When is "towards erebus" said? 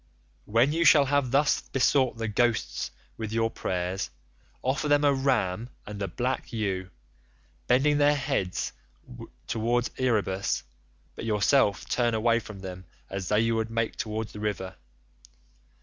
9.45-10.63